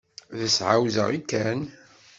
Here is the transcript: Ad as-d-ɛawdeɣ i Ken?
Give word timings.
Ad 0.33 0.39
as-d-ɛawdeɣ 0.47 1.07
i 1.17 1.19
Ken? 1.31 1.61